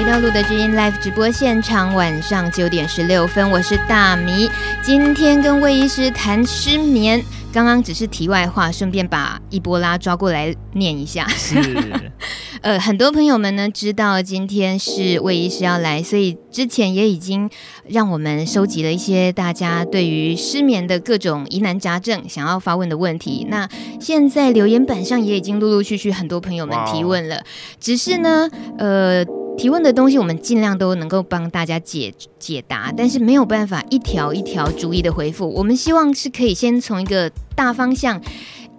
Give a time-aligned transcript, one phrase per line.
[0.00, 4.50] 回到路德之音 Live 直播现场，晚上九点十六分，我是大米。
[4.80, 7.22] 今天跟魏医师谈失眠，
[7.52, 11.28] 刚刚只是题外话，顺便把伊波拉抓过来念一下。
[11.28, 11.54] 是，
[12.62, 17.50] 呃，很多朋友们呢知道今天是魏医师要来，所以之前也已经
[17.86, 23.46] 让我们收集了一些大家对于失眠的各种疑难杂症想要发问的问题。
[23.50, 23.68] 那
[24.00, 27.44] 现在留言板上也已经陆陆续续很多朋友们提问了，
[27.78, 28.48] 只是呢，
[28.78, 29.22] 呃。
[29.60, 35.46] 提问的东西，我们尽量都能够帮大家解解答，但是没有办法一条一条逐一的回复。
[35.52, 38.18] 我们希望是可以先从一个大方向。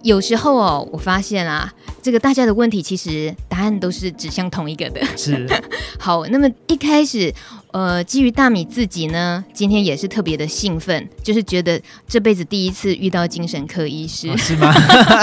[0.02, 5.00] 有时候哦，我发现啊，这个大家的问题其实答案都是指向同一个的。
[5.16, 5.46] 是。
[6.00, 7.32] 好，那么一开始。
[7.72, 14.70] 呃，基于大米自己呢，今天也是特别的兴奋，就是觉得这辈子第一次遇到精神科医师，哦、是吗？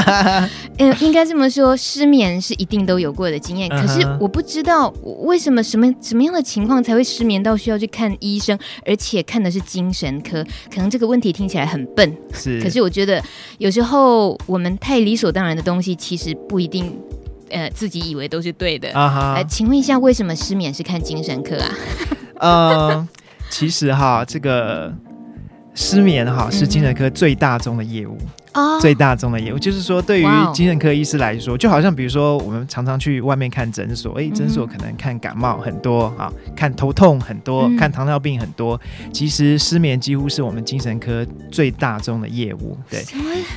[0.79, 4.89] 呃，应该这么说，失眠是一定都有过的经验，可是我不知道
[5.21, 10.43] 为什么什么什么样的情况才会失眠到需要去看医生，而且看的是精神科。
[10.73, 13.23] 可能这个问题听起来很笨，是，可是我觉得
[13.59, 16.97] 有时候我们太理所当然的东西，其实不一定，
[17.49, 18.91] 呃，自己以为都是对的。
[18.93, 21.77] 啊、呃、请问一下，为什么失眠是看精神科啊？
[22.39, 23.07] 呃，
[23.49, 24.93] 其实哈，这个
[25.73, 28.17] 失眠哈是精神科最大宗的业务。
[28.53, 38.79] Oh, 最大宗的业务就是说，对于精神科医师来说就好像比如说，我们常常去外面看诊所，哎、欸，诊所可能看感冒很多啊，看头痛很多，嗯、看糖尿病很多。
[39.13, 43.05] 其实失眠几乎是我们精神科最大宗的业务，对，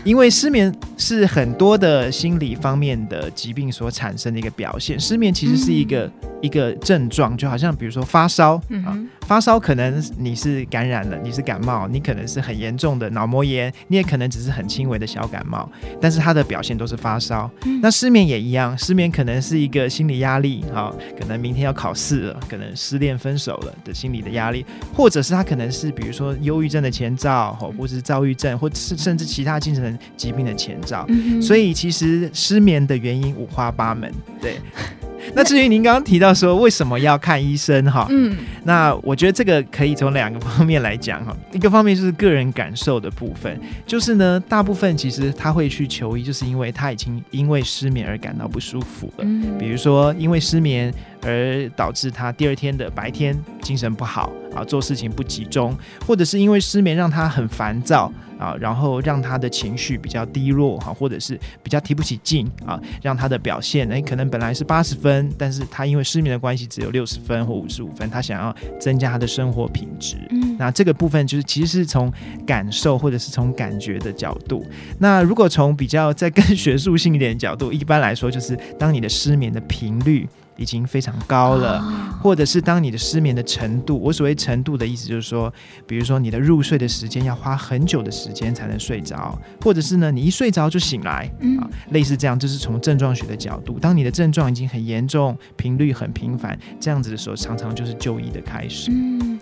[0.05, 5.01] 因为失眠是很多的心理方面的疾病所产生的一个表现。
[5.01, 8.99] 失眠其实是一个、嗯、一个症状，就好像比如说发烧、嗯、啊，
[9.33, 14.91] 发烧可能你是感染了，你是感冒，你可能是很严重的脑膜炎，你也可能只是很轻。
[14.91, 15.67] 微的小感冒，
[16.03, 17.51] 但是他的表现都是发烧。
[17.65, 17.81] 嗯。
[17.81, 31.07] 那失眠也一样，失眠可能是一个心理压力，哈，可能明天要考试了，可能失恋分手了的心理的压力，或者是他可能是比如说忧郁症的前兆，或是躁郁症，或是甚至其他精神疾病的前兆。
[31.09, 31.41] 嗯。
[31.41, 34.57] 所以其实失眠的原因五花八门，对。
[35.35, 49.27] 那至于您刚刚提到说为什么要看医生哈，嗯，那我觉得这个可以从两个 方面来讲哈，一个方面就是个人感受的部分，就是呢，大部分其实他会去求医，就是因为他已经因为失眠而感到不舒服了，
[49.59, 50.93] 比如说因为失眠。
[51.25, 55.73] 而导致他第二天的白天精神不好啊，做事情不集中，
[56.05, 70.17] 或者是因为失眠让他很烦躁啊，然后让他的情绪比较低落哈，或者是比较提不起劲啊，让他的表现诶，可能本来是八十分，但是他因为失眠的关系只有六十分或五十五分，他想要增加他的生活品质。
[70.31, 72.13] 嗯，那这个部分就是其实是从
[72.45, 74.65] 感受或者是从感觉的角度。
[74.99, 80.29] 那如果从比较再更学术性一点的角度，一般来说就是当你的失眠的频率。
[80.63, 81.83] 已经非常高了，
[82.23, 85.53] 或者是当你的失眠的程度，我所谓程度的意思就是说，
[85.87, 98.91] 比如说你的入睡的时间要花很久的时间才能睡着，或者是呢，你一睡着就醒来，啊，类似这样，就是从症状学的角度，当你的症状已经很严重，频率很频繁，这样子的时候，常常就是就医的开始。
[98.93, 99.41] 嗯，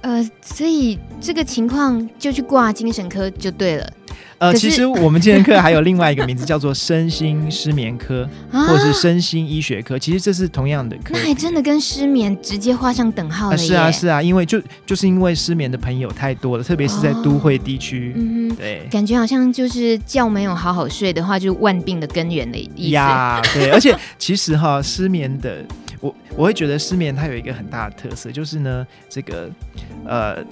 [0.00, 3.92] 呃，所以这个情况就去挂精神科就对了。
[4.38, 9.96] 呃，其实我们精神科还有另外一个名字，叫做身心失眠科，或者是身心医学科。
[9.96, 13.56] 其实这是同样的科，那还真的跟失眠直接画上等号了。
[13.56, 18.12] 是啊，是啊，因为就就是因为失眠的朋友太多了，特别是在都会地区。
[18.16, 22.90] 嗯哼，对，感觉好像就是觉没有好好睡的话，就是万病的根源的意思。
[22.90, 25.64] 呀，对，而且其实哈，失眠的
[26.00, 29.48] 我我会觉得失眠它有一个很大的特色，就是呢，这个
[30.04, 30.44] 呃。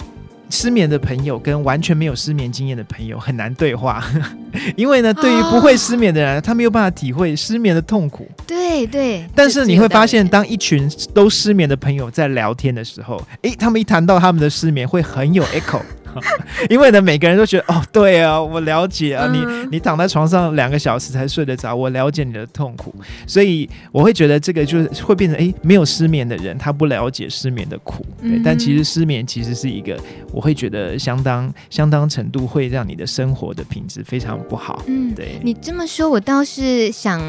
[0.51, 4.03] 失眠的朋友跟完全没有失眠经验的朋友很难对话，
[4.75, 8.29] 因为呢，对于不会失眠的人，他没有办法体会失眠的痛苦。
[8.45, 9.25] 对对。
[9.33, 15.79] 但是你会发现，当一群都失眠的朋友在聊天的时候，诶，他们一谈到他们的失眠，会很有 echo。
[16.69, 22.93] 因为呢，每个人都觉得哦，对啊，我了解啊，嗯、你你躺在床上两个小时才睡得着，我了解你的痛苦，
[23.25, 29.97] 所以我会觉得这个就是会变成哎，没有失眠的人他不了解失眠的苦，对，嗯、但其实失眠其实是一个，
[30.31, 34.83] 我会觉得相当相当程度会让你的生活的品质非常不好。
[34.87, 37.21] 嗯，对，你这么说，我倒是想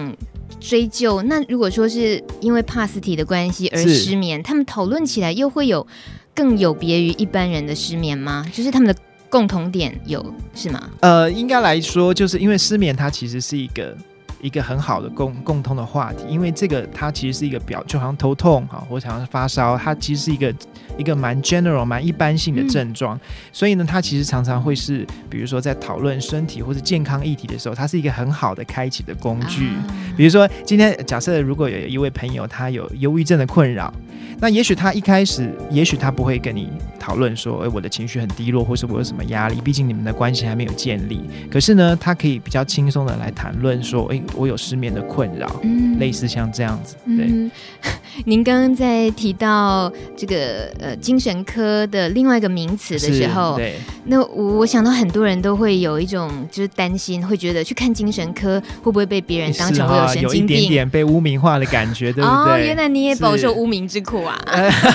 [0.60, 5.86] 追究，那如果说是因为帕斯提的关系而失眠，他们讨论起来又会有。
[6.34, 8.44] 更有别于一般人的失眠吗？
[8.52, 8.94] 就是他们的
[9.28, 10.90] 共同点有是吗？
[11.00, 13.96] 呃，应该来说，就是因为失眠，它其实是一个
[14.40, 20.54] 一个很好的共共通的话题，因为这个它其实是一个表，就好像头痛啊，或者好像发烧，它其实是一个
[20.98, 23.20] 一个蛮 general、蛮一般性的症状，嗯，
[23.52, 29.68] 所以呢，它其实常常会是，比如说在讨论身体或者健康议题的时候，它是一个很好的开启的工具。
[29.68, 29.84] 啊，
[30.16, 33.92] 比如说今天假设如果有一位朋友他有忧郁症的困扰。
[34.38, 39.60] 那也许他一开始，也许他不会跟你讨论说，哎，我的情绪很低落，或是我有什么压力。
[39.60, 41.20] 毕竟你们的关系还没有建立。
[41.50, 46.96] 可是呢，他可以比较轻松的来谈论说，哎，我有失眠的困扰，嗯，类似像这样子。
[47.04, 47.50] 对，嗯、
[48.26, 53.76] 您刚刚在提到这个呃精神科的另外一个名词的时候，对，
[54.06, 62.52] 那我我想到很多人都会有一种就是担心，会觉得去看精神科会不会被别人当成会有神经病，有一点点被污名化的感觉，对不对？
[62.52, 64.38] 哦，原来你也饱受污名之苦啊。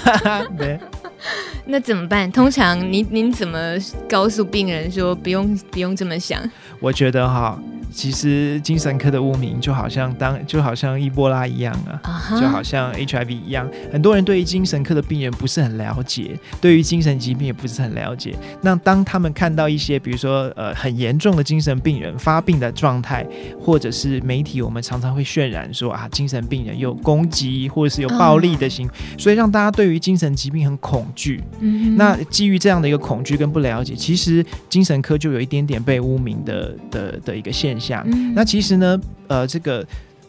[0.57, 0.79] 对，
[1.65, 2.31] 那怎么办？
[2.31, 3.59] 通常您您怎么
[4.07, 6.41] 告诉病人说不用不用这么想？
[6.79, 7.59] 我觉得哈。
[7.92, 12.39] 其实精神科的污名就好像当就好像伊波拉一样啊，uh huh.
[12.39, 18.36] 就好像 HIV 一样，很多人对于精神科的病人不是很了解，对于精神疾病也不是很了解。
[18.62, 23.25] 那当他们看到一些比如说呃很严重的精神病人发病的状态，
[23.60, 29.24] 或者是媒体我们常常会渲染说啊精神病人有攻击或者是有暴力的行为，uh huh.
[29.24, 31.44] 所以让大家对于精神疾病很恐惧。
[31.62, 31.95] 嗯、uh，huh.
[31.98, 37.87] 那基于这样的一个恐惧跟不了解，其实精神科就有一点点被污名的的的一个现象。
[38.06, 39.86] 嗯、那其实呢，呃，这个，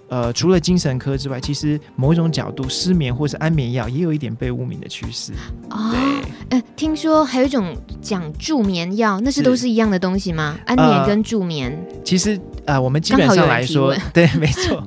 [0.09, 5.33] 呃，除了精神科之外，其实某一种角度，失眠或是安眠药也有一点被污名的趋势。
[5.71, 10.57] 哦，对，呃，听说还有一种讲助眠药，那是都是一样的东西吗？
[10.67, 11.71] 安眠跟助眠？
[11.89, 14.83] 呃、其实，呃，我们基本上来说，对，没错。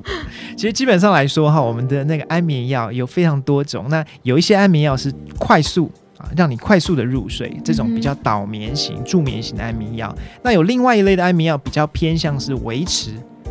[0.56, 3.86] 其实基本上来说哈，我们的那个安眠药有非常多种。
[3.88, 5.90] 那有一些安眠药是快速。
[6.36, 10.14] 让你快速的入睡，这种比较导眠型、助眠型的安眠药。
[10.42, 13.10] 那有另外一类的安眠药，比较偏向是维持，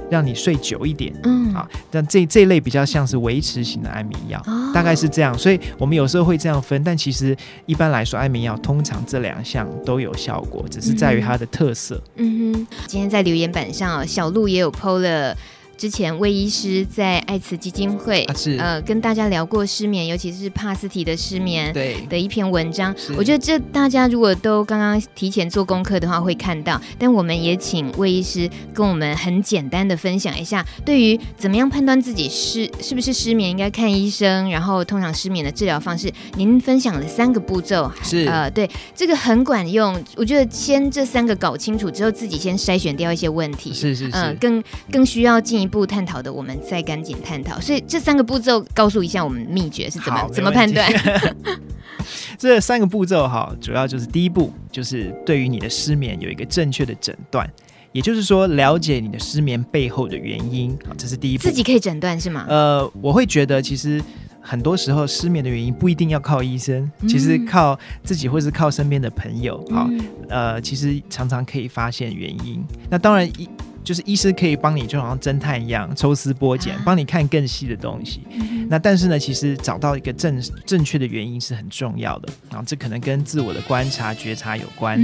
[0.09, 1.13] 让你睡久一点。
[1.23, 5.37] 嗯，啊，但这这一类比较像是维持型的安眠药，哦、大概是这样。
[5.37, 7.35] 所以我们有时候会这样分，但其实
[7.65, 12.01] 一般来说，安眠药通常这两项都有效果，只是在于它的特色。
[12.15, 15.37] 嗯哼，今天在留言板上，小鹿也有 PO 了。
[15.81, 22.95] 之前魏医师在爱慈基金会，啊、呃，跟大家聊过失眠，尤其是帕斯提的失眠对的一篇文章。
[23.17, 26.79] 我觉得这大家如果都刚刚提前做功课的话，会看到。
[26.99, 39.99] 但我们也请魏医师跟我们很简单的分享一下，对于怎么样判断自己是是不是失眠，应该看医生，然后通常失眠的治疗方式，您分享了三个步骤，是呃，对，这个很管用。
[40.15, 45.70] 我觉得先这三个搞清楚之后，自己先筛选掉一些问题，是是是，呃、更更需要进一步。
[45.71, 47.59] 步探讨的，我们再赶紧探讨。
[47.59, 50.91] 所以这三个步骤，告诉一下我们秘诀是怎么怎么判断。
[52.37, 57.47] 这三个步骤哈，主要就是第一步，就是对于你的失眠有一个正确的诊断，
[57.91, 60.77] 也就是说了解你的失眠背后的原因。
[60.87, 61.43] 好，这是第一步。
[61.43, 62.45] 自己可以诊断是吗？
[62.49, 64.01] 呃，我会觉得其实
[64.41, 69.63] 很多时候失眠的原因不一定要靠医生，嗯、其实靠自己或是靠身边的朋友。
[69.69, 72.63] 好，嗯、呃，其实常常可以发现原因。
[72.89, 73.47] 那当然一。
[73.83, 78.21] 就是医师可以帮你，就好像侦探一样抽丝剥茧，帮你看更细的东西。
[78.69, 82.29] 那但是呢，其实找到一个正正确的原因是很重要的。
[82.49, 84.99] 然后这可能跟自我的观察觉察有关。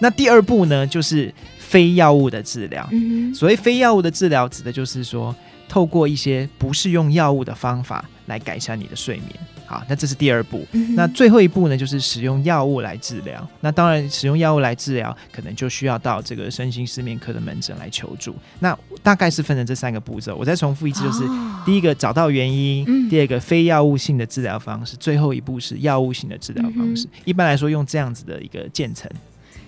[0.00, 2.88] 那第二步呢，就是非药物的治疗。
[3.34, 5.34] 所谓非药物的治疗，指的就是说，
[5.68, 9.28] 透过一些不是用药物的方法来改善你的睡眠。
[9.72, 10.66] 好，那这是第二步。
[10.72, 13.48] 嗯、那最后一步呢，就是使用药物来治疗。
[13.60, 18.34] 那当然，使用药物来治疗，可能就需要到这个身心失眠科的门诊来求助。
[18.60, 20.36] 那大概是分成这三个步骤。
[20.36, 27.06] 我再重复一次，就是、哦、第一个找到原因，嗯、第二个非药物性的治疗方式，最后一步是药物性的治疗方式。
[27.06, 29.10] 嗯、一般来说，用这样子的一个渐层。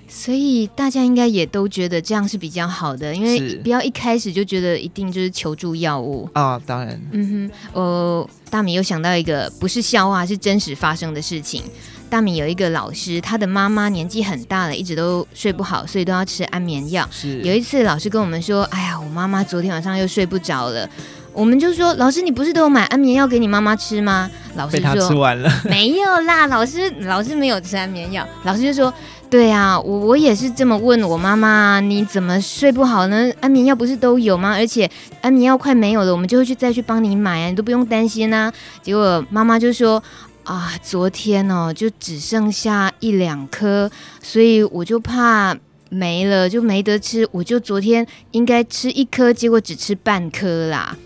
[0.07, 6.61] 所以大家应该也都觉得这样是比较好的，因为不要一开始就觉得一定就是求助药物啊。
[6.67, 11.65] 当然，嗯哼，呃，大米又想到一个不是笑话，是真实发生的事情。
[12.09, 17.05] 大米有一个老师，他的妈妈年纪很大了，一直都睡不好，所以都要吃安眠药。
[17.11, 20.89] 是有一次老师跟我们说：“哎呀，我妈妈昨天晚上又睡不着了。”
[21.35, 28.25] 我们就说：“老师，你不是都有买安眠药给你妈妈吃吗？”老师说：“被他吃完了。”没有啦，老师，老师没有吃安眠药。
[28.45, 28.95] 老师就说。
[29.35, 33.33] 对啊，我我也是这么问我妈妈，你怎么睡不好呢？
[33.41, 34.55] 安眠药不是都有吗？
[34.55, 34.89] 而且
[35.23, 38.53] 安眠药快没有了，我们就会去再去帮你买啊，你都不用担心啊。
[38.81, 40.01] 结果妈妈就说
[40.45, 43.91] 啊，昨天哦就只剩下一两颗，
[44.23, 45.57] 所以我就怕
[45.89, 50.97] 没了就没得吃，我就昨天应该吃一颗，结果只吃半颗啦。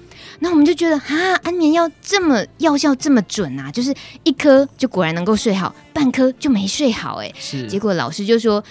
[0.41, 7.33] 那我们就觉得哈，安眠药这么药效这么准啊，就是一颗就果然能够睡好，半颗就没睡好哎。
[7.39, 7.67] 是。
[7.67, 8.63] 结果老师就说，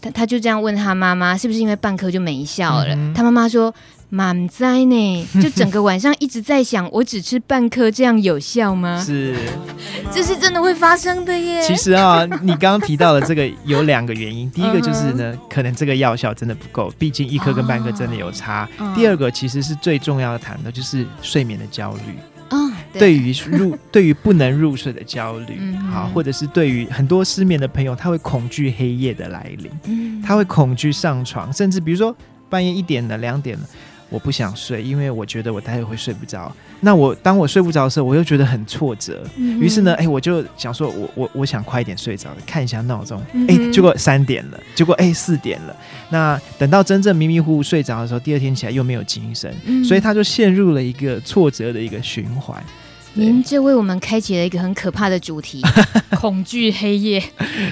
[0.00, 2.94] 他他就这样问他妈妈，是不是因为半颗就没效了？
[2.94, 3.74] 嗯、他妈妈说。
[4.10, 9.00] 满栽呢， 就整个晚上一直在想，我只吃半颗，这样有效吗？
[9.06, 9.36] 是，
[10.12, 11.62] 这是真的会发生的耶。
[11.62, 18.68] 其实啊， 你刚刚提到的这个有两个原因，第一个就是呢，可能这个药效真的不够，毕竟一颗跟半颗真的有差。
[18.94, 22.00] 第二个其实是最重要的谈的，就是睡眠的焦虑。
[22.92, 25.54] 对于入对于不能入睡的焦虑，
[25.92, 32.12] 好、嗯，或者是对于很多失眠的朋友，他会恐惧黑夜的来临，嗯、他会恐惧上床，甚至比如说
[32.48, 33.64] 半夜一点了、两点了。
[34.10, 36.54] 我不想睡，因为我觉得我待会会睡不着。
[36.80, 39.22] 那我当我睡不着的时候，我又觉得很挫折。
[39.36, 43.18] 于、嗯、是呢，哎，我就想说我，我我我想快一点睡着，看一下闹钟。
[43.48, 45.76] 哎、嗯，结果三点了，结果哎四点了。
[46.10, 52.62] 那等到真正迷迷糊糊睡着的时候，第二天起来又没有精神，嗯、所以他就陷入了一个挫折的一个循环。
[53.14, 55.60] 您这为我们开启了一个很可怕的主题：
[56.16, 57.22] 恐惧黑夜，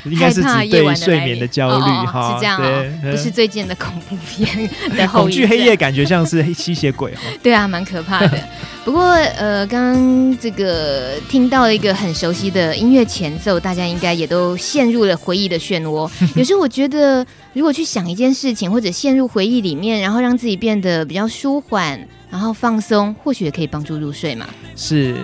[0.05, 7.21] 应该是指对睡眠的焦虑哈、哦哦，是这样、哦，不是最近的恐怖片的后恐惧黑夜，感觉像是吸血鬼哈。
[7.43, 8.39] 对啊，蛮可怕的。
[8.89, 16.11] 不过呃，刚刚这个听到了一个很熟悉的音乐前奏，大家应该也都陷入了回忆的漩涡。
[16.35, 22.01] 有时候我觉得，如果去想一件事情，或者陷入回忆里面，然后让自己变得比较舒缓。
[22.31, 24.49] 然后放松，或许也可以帮助入睡嘛。
[24.75, 25.17] 是，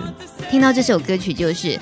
[0.51, 1.79] 听到这首歌曲就是，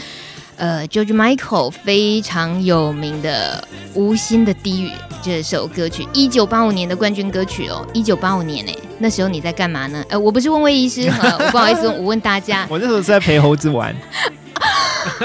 [0.64, 3.62] 呃，George Michael 非常有名的
[4.00, 4.88] 《无心的低语》
[5.22, 7.86] 这首歌曲，一九八五年的冠军歌曲哦。
[7.94, 10.02] 一九八五年哎，那时候你在干嘛呢？
[10.08, 12.66] 呃，我不是问魏医师， 我不好意思，我问大家。
[12.72, 13.94] 我那时候是在陪猴子玩。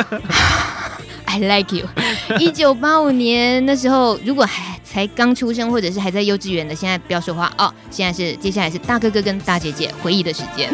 [1.26, 1.86] I like you。
[2.40, 7.72] 一九八五年那时候，如果还才刚出生或者是还在幼稚园的，现在不要说话哦。
[7.92, 10.68] 现在是接下来是大哥哥跟大姐姐回忆的时间。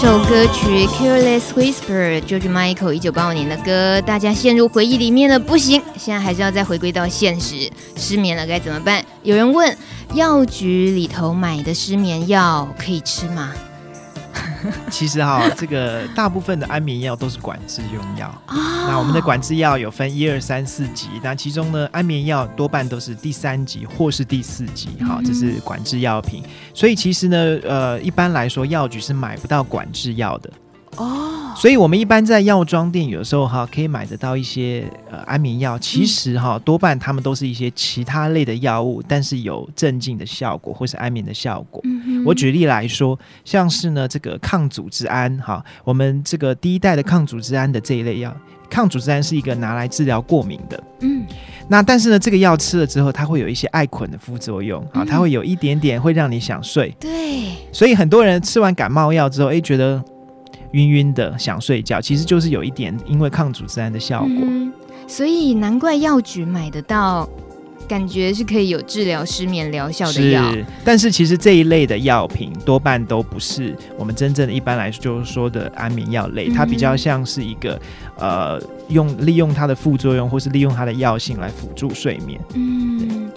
[0.00, 9.04] 首歌曲《Careless Whisper》，George Michael 一九八五年的歌，大家陷入回忆里面了，不行，现在还是要再回归到现实，失眠了该怎么办？
[9.24, 9.76] 有人问，
[10.14, 13.52] 药局里头买的失眠药可以吃吗？
[14.90, 18.32] 其实哈，这个大部分的安眠药都是管制用药。
[18.48, 24.88] 那我们的管制药有分一二三四级，那其中呢，安眠药多半都是第三级或是第四级。
[25.00, 26.42] 哈，这是管制药品。
[26.74, 30.50] 所以其实呢，呃，一般来说，药局是买不到管制药的。
[30.96, 41.80] 哦，所以我们一般在药妆店有时候哈可以买得到一些呃安眠药，其实哈多半他们都是一些其他类的药物，但是有镇静的效果或是安眠的效果。
[41.84, 48.34] 嗯、我举例来说，像是呢这个抗组织胺哈，我们这个第一代的抗组织胺的这一类药，
[48.68, 50.82] 抗组织胺是一个拿来治疗过敏的。
[51.00, 51.24] 嗯，
[51.68, 56.94] 那但是呢这个药吃了之后，它会有一些爱捆的副作用啊，它会有一点点会让你想睡。
[56.98, 60.02] 对，所以很多人吃完感冒药之后，哎觉得。
[60.72, 64.72] 晕晕的想睡觉，其实就是有一点因为抗组织胺的效果，嗯、
[65.06, 67.28] 所以难怪药局买得到，
[67.88, 70.54] 感觉是可以有治疗失眠疗效的药。
[70.84, 77.80] 但是其实这一类的药品多半都不是我们真正的一般来说就是说的安眠药类，嗯、它比较像是一个
[78.18, 82.38] 呃用利用它的副作用或是利用它的药性来辅助睡眠。
[82.54, 83.30] 嗯。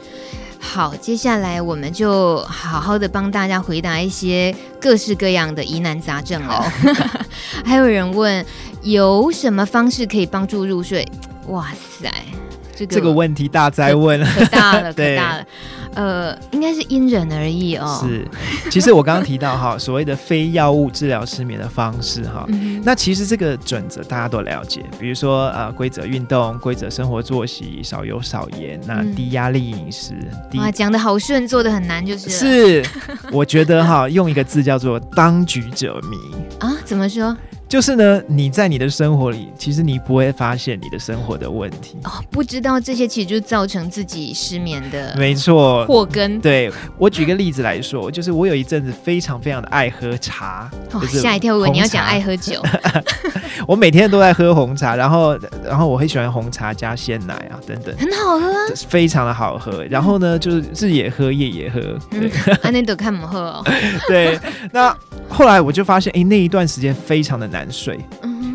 [0.64, 6.64] 好，接下来我们就好好的帮大家回答一些各式各样的疑难杂症哦。
[7.66, 8.46] 还有人问，
[8.84, 11.06] 有什么方式可以帮助入睡？
[11.52, 11.68] 哇
[12.00, 12.10] 塞，
[12.76, 15.46] 这个这个问题大灾问了，可大了， 可大了。
[15.94, 18.00] 呃，应该是因人而异哦。
[18.02, 18.26] 是，
[18.70, 30.14] 其实我刚刚提到哈， 所谓的非药物治疗失眠的方式哈，嗯、那其实这个准则大家都了解，比如说呃，规则运动、规则生活作息、少油少盐，那低压力饮食。
[30.54, 32.30] 嗯、哇，讲的好顺，做的很难，就是。
[32.30, 32.86] 是，
[33.30, 36.18] 我觉得哈，用一个字叫做当局者迷
[36.60, 37.36] 啊，怎么说？
[37.72, 46.38] 就是呢，你在你的生活里，其实你不会发现你的生活的问题哦，不知道这些其实就造成自己失眠的，没错，祸根。
[46.42, 50.70] 对，我举个例子来说，就是我有一阵子非常非常的爱喝茶，
[51.08, 52.62] 吓、哦、一跳，我以为你要讲爱喝酒。
[53.66, 58.52] 我每天都在喝红茶，然后然后我很喜欢红茶加鲜奶啊等等，很好喝，
[58.90, 59.82] 非常的好喝。
[59.86, 62.30] 然后呢，就是日也喝，夜也喝，对，
[62.64, 63.64] 安内都看不喝哦。
[64.10, 64.38] 对，
[64.74, 64.94] 那
[65.30, 67.61] 后来我就发现，哎，那一段时间非常的难。
[67.62, 68.00] 难睡，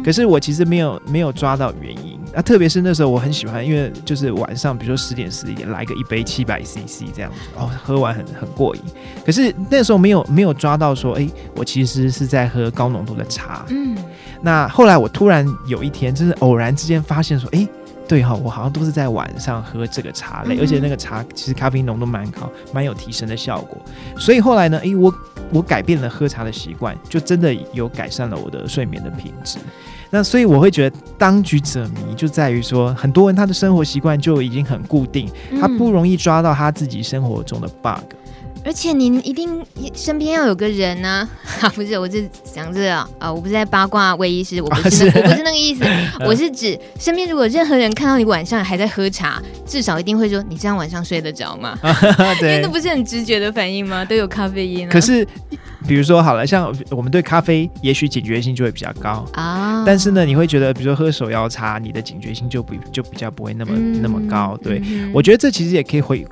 [0.04, 8.82] 可是我其实没有没有抓到原因，那特别是那时候我很喜欢，因为就是晚上，比如说十点十一点来个一杯七百 CC 这样子，哦，喝完很很过瘾。
[9.24, 13.64] 可是那时候没有没有抓到说，哎，我其实是在喝高浓度的茶。
[13.68, 13.96] 嗯，
[14.42, 17.66] 那后来我突然有一天，就是偶然之间发现说，哎。
[18.08, 23.76] 对哈，我好像都是在晚上喝这个茶类，嗯、而且那个茶其实咖啡因浓度蛮高，蛮有提升的效果。
[24.18, 25.12] 所以后来呢，诶，我
[25.52, 29.58] 我改变了喝茶的习惯，就真的有改善了我的睡眠的品质。
[30.10, 35.28] 那所以我会觉得当局者迷，就在于说，很多人他的生活习惯就已经很固定，
[35.60, 38.04] 他不容易抓到他自己生活中的 bug。
[38.64, 41.28] 而且您一定身边要有个人呢，
[41.60, 45.84] 啊，不是，我是讲这个啊，我不是在八卦魏医师，我不是，那个，我不是那个意思，
[46.26, 51.78] 我是指身边如果任何人看到你晚上还在喝茶，至少一定会说你这样晚上睡得着吗？
[52.40, 54.04] 对，因为那不是很直觉的反应吗？
[54.04, 54.88] 都有咖啡因。
[54.88, 55.26] 可是，
[55.86, 64.58] 比如说好了，像我们对咖啡也许警觉性就会比较高啊，但是呢，你会觉得比如说喝手摇茶，你的警觉性就不就比较不会那么、嗯、那么高。
[64.62, 66.26] 对、嗯、我觉得这其实也可以回。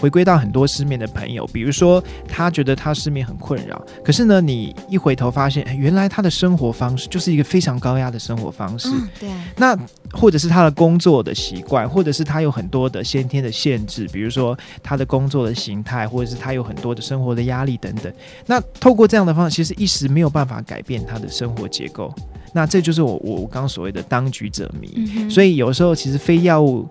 [0.00, 8.88] 回归到很多失眠的朋友，比如说他觉得他失眠很困扰，可是呢，你一回头发现，原来他的生活方式就是一个非常高压的生活方式。
[8.90, 9.28] 嗯，对。
[9.56, 9.76] 那
[10.12, 18.12] 或者是他的工作的习惯，或者是他有很多的先天的限制，比如说他的工作的形态，或者是他有很多的生活的压力等等。
[18.46, 22.14] 那透过这样的方式，其实一时没有办法改变他的生活结构。
[22.52, 24.92] 那这就是我我刚刚所谓的当局者迷。
[24.96, 25.30] 嗯。
[25.30, 26.88] 所以有时候其实非药物。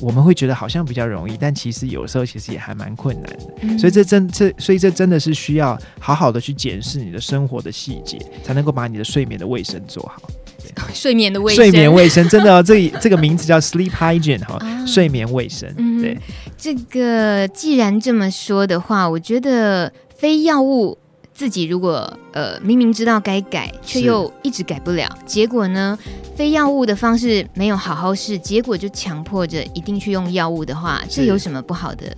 [0.00, 3.54] 我们会觉得好像比较容易，但其实有时候其实也还蛮困难的。
[3.62, 10.22] 嗯、所以这真这，所以这真的是需要好好的去检视你的生活的细节，才能够把你的睡眠的卫生做好。
[10.94, 15.68] 睡眠的卫生，睡眠卫生真的、哦， 这这个名字叫 sleep hygiene 哈、哦，睡眠卫生。
[16.00, 16.20] 对、嗯，
[16.56, 20.96] 这个既然这么说的话，我觉得非药物。
[21.32, 25.98] 自己如果呃明明知道该改，却又一直改不了，结果呢，
[26.36, 32.16] 非药物的方式没有好好试，结果就强迫着一定去用药物的话，这有什么不好的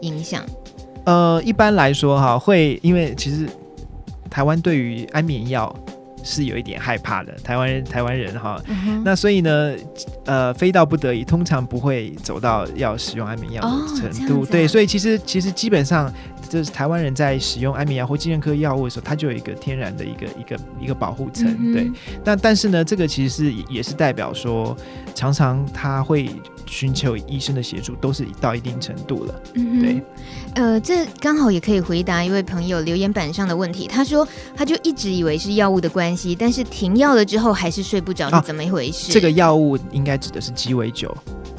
[0.00, 0.42] 影响？
[1.04, 3.48] 呃，一般来说哈，会因为其实
[4.28, 5.74] 台湾对于安眠药
[6.24, 9.74] 是有一点害怕的，台湾人台湾人哈，嗯、那所以呢，
[10.24, 16.12] 呃，非到不得已，通常不会走到要使用安眠药的程度，哦啊、对，所以其实其实基本上。
[16.52, 21.90] 就是台湾人在使用安眠药或精神科药物的时候，它就有一个天然的一个一个一个保护层，嗯、对。
[22.22, 24.76] 但但是呢，这个其实是也是代表说，
[25.14, 26.28] 常常他会
[26.66, 30.02] 寻求医生的协助，都是到一定程度了，嗯、对。
[30.54, 33.86] 呃，这刚好也可以回答一位朋友留言板上的问题。
[33.86, 39.10] 他说，他就一直以为是药物的关系，但是停药了之后还是睡不着，是怎么一回事？
[39.10, 41.14] 啊、这个药物应该指的是鸡尾酒。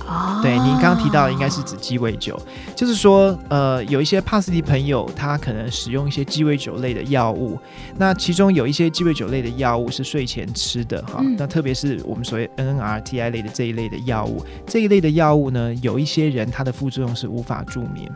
[0.05, 2.39] 哦，对，您刚刚提到的应该是指鸡尾酒，
[2.75, 7.57] 就是说，呃，有一些帕斯蒂朋友，他可能使用一些鸡尾酒类的药物，
[7.97, 18.11] 那其中有一些鸡尾酒类的药物是睡前吃的哈，嗯、那特别是我们所谓 NNRTI 类的这一类的药物，这一类的药物呢，有一些人他的副作用是无法助眠。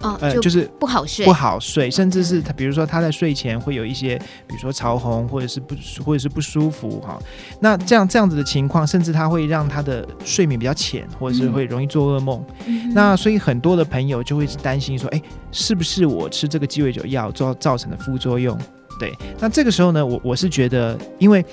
[0.00, 7.18] 哦，呃，就是不好睡，不好睡，甚至是他，比如说他在睡前会有一些，比如说潮红，或者是不，或者是不舒服哈。
[7.60, 12.44] 那这样这样子的情况，甚至他会让他的睡眠比较浅，或者是会容易做噩梦。
[12.66, 15.22] 嗯、那所以很多的朋友就会担心说，哎，
[15.52, 18.58] 是不是我吃这个鸡尾酒药造造成的副作用？
[18.98, 21.44] 对，那这个时候呢，我我是觉得，因为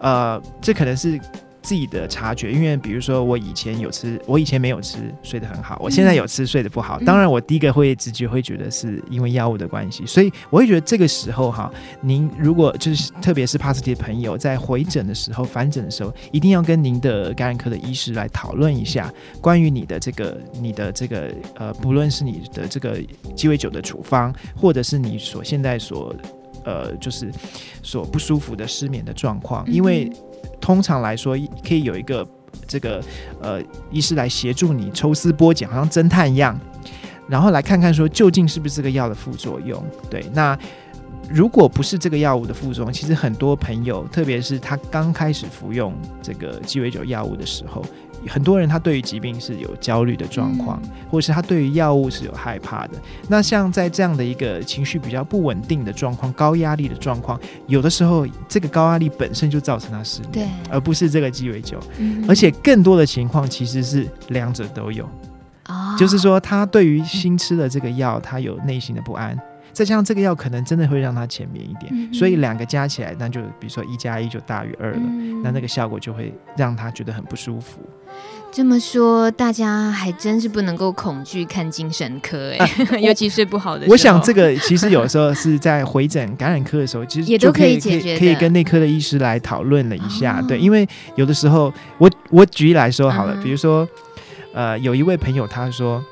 [0.00, 1.18] 呃，这可能是。
[1.62, 5.78] 自己的察觉，因为比如说我以前有吃，我以前没有吃，睡得很好。
[5.80, 6.98] 我现在有吃，睡得不好。
[7.00, 11.70] 当然，我第一个会直觉会觉得是因为药物的关系，所以我会觉得这个时候哈，
[12.00, 22.98] 您如果就是特别是帕斯蒂的朋友在回诊的时候、返诊的时候，一定要跟您的感染科的医师来讨论一下关于你的这个、你的这个呃，不论是你的这个
[23.36, 26.14] 鸡尾酒的处方，或者是你所现在所
[26.64, 27.30] 呃，就是
[27.82, 30.10] 所不舒服的失眠的状况，因为。
[30.60, 32.26] 通常来说，可以有一个
[32.66, 33.02] 这个
[33.40, 36.58] 呃医师来协助你抽丝剥茧，好像侦探一样，
[37.28, 39.82] 然后来看看说究竟是不是这个药的副作用。
[40.10, 40.58] 对，那
[41.28, 47.84] 如果不是这个药物的副作用，其实很多朋友，特别是他刚开始服用这个鸡尾酒药物的时候。
[48.28, 52.92] 很多人他对于疾病是有焦虑的状况，嗯、或者是他对于药物是有害怕的。
[53.28, 61.78] 那像在这样的一个情绪比较不稳定的状况、高压力的状况，有的时候这个高压力本身就造成他失眠，而不是这个鸡尾酒。
[61.98, 65.04] 嗯、而且更多的情况其实是两者都有，
[65.68, 69.38] 哦、就是说他对于新吃的这个药，他有内心的不安。
[69.72, 77.80] 再加上这个药可能真的会让他浅眠一点，嗯、所以两个加起来，那就比如说一加一就大于二了，嗯、那那个效果就会让他觉得很不舒服。
[78.52, 83.92] 这么说，大家还真是不能够恐惧看精神科哎、欸，啊、 尤其睡不好的时候。
[83.92, 90.40] 我想这个其实有时候是在回诊感染科的时候，其实也都可以解决，可以跟内科的医师来讨论了一下。
[90.40, 93.88] 哦、对，因为有的时候，我我举例来说好了，嗯、比如说，
[94.52, 96.04] 呃，有一位朋友他说，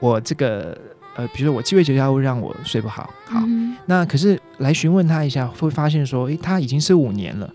[0.00, 0.76] 我这个
[1.16, 7.48] 呃，比如说我鸡尾酒药物让我睡不好，好，嗯、那可是来询问他一下，会发现说，诶，他已经是五年了。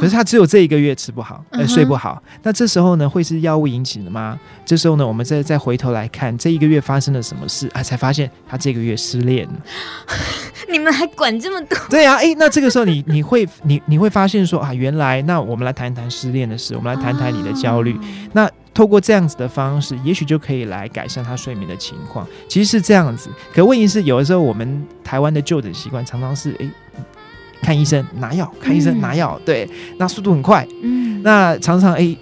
[0.00, 2.20] 可是他只有这一个月吃不好，呃，睡不好。
[2.20, 2.38] Uh.
[2.42, 4.36] 那这时候呢，会是药物引起的吗？
[4.66, 7.80] 这时候呢，我们再再回头来看这一个月发生了什么事啊？
[7.80, 9.52] 才发现他这个月失恋了。
[10.68, 11.78] 你们还管这么多？
[11.88, 17.92] 对呀，啊，哎，那这个时候你你会你你会发现说啊，原来那我们来谈谈失恋的事，我们来谈谈你的焦虑。
[17.92, 18.02] Oh.
[18.32, 22.24] 那透过这样子的方式，也许就可以来改善他睡眠的情况。
[22.46, 26.70] 其实是这样子，可问题是有的时候我们台湾的就诊习惯常常是哎。
[27.60, 30.64] 看医生拿药，看医生拿药，嗯、对，那速度很快。
[30.80, 32.18] 嗯，那常常诶、欸，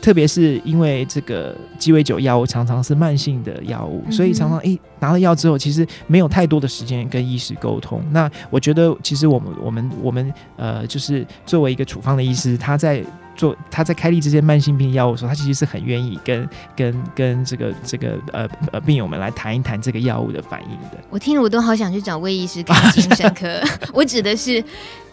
[0.00, 8.02] 特别是因为这个鸡尾酒药物常常是慢性的药物，嗯、所以常常诶、欸，拿了药之后，其实没有太多的时间跟医师沟通。
[8.12, 13.04] 那我觉得，其实我们我们我们呃，就是作为一个处方的医师，他在。
[13.38, 16.46] 做他在开立这些慢性病药物的时候，他其实是很愿意跟
[16.76, 20.98] 跟跟这个这个呃呃病友们来谈一谈这个药物的反应的。
[21.08, 23.62] 我听了我都好想去找魏医师看精神科。
[23.94, 24.62] 我指的是，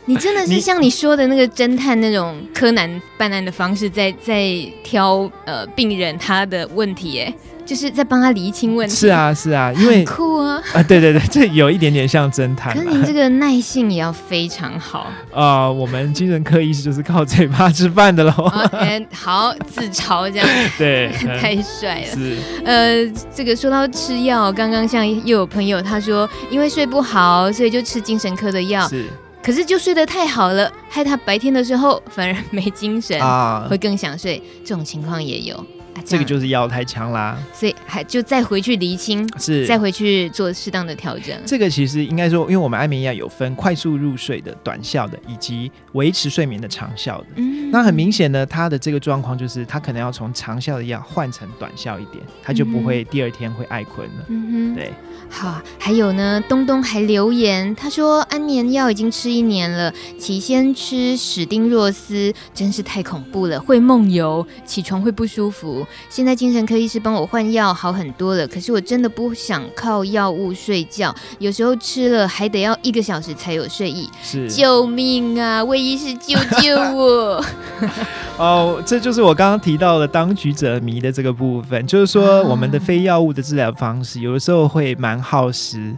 [0.05, 7.33] 你真的是像你说的那个侦探那种柯南办案的方式在，在在挑呃病人他的问题，哎。
[7.65, 8.95] 就是在帮他厘清问题。
[8.95, 10.61] 是啊，是啊，因为酷啊！
[10.71, 12.71] 啊，对对对，这有一点点像侦探。
[12.71, 15.73] 可是你这个耐性也要非常好 啊、呃！
[15.73, 18.31] 我们精神科医师就是靠嘴巴吃饭的喽。
[18.37, 21.09] OK，好，自嘲这样， 对，
[21.41, 22.15] 太帅了。
[22.15, 28.87] 是，呃，这个说到吃药，刚刚像又有朋友他说，因为睡不好，所以就吃精神科的药。
[28.87, 29.05] 是，
[29.45, 34.41] 可是就睡得太好了，害他白天的时候反而没精神啊，会更想睡。
[34.63, 35.55] 这种情况也有。
[35.93, 41.37] 啊、这，这个就是药太强啦，所以还就再回去厘清，是再回去做适当的调整。
[41.45, 47.27] 这个其实应该说，因为我们安眠药有分快速入睡的短效的，以及维持睡眠的长效的。
[47.35, 54.25] 嗯，那很明显呢，他的这个状况就是他可能要从长效的药换成短效一点，他就不会第二天会爱困了。
[54.29, 54.91] 嗯哼，对。
[55.37, 65.85] 好，还有呢，东东还留言，他说安眠药已经吃一年了，起先吃史丁若斯，真是太恐怖了，会梦游，起床会不舒服。
[66.09, 68.47] 现在精神科医师帮我换药，好很多了。
[68.47, 75.61] 可是我真的不想靠药物睡觉，有时候吃了还得要一个小时才有睡意，是救命啊！
[75.61, 77.43] 魏医师救救我！
[78.39, 85.97] 哦，这就是我刚刚提到的当局者迷的这个部分，就是说我们的非药物的治疗方式，有的时候会蛮耗时。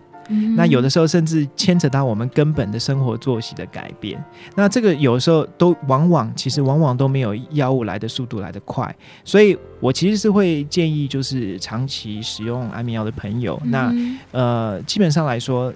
[0.58, 4.22] 那有的时候甚至牵扯到我们根本的生活作息的改变，
[4.56, 13.90] 那这个有的时候都往往其实往往都没有药物来的速度来得快，所以我其实是会建议就是长期使用安眠药的朋友，那
[14.32, 15.74] 呃基本上来说。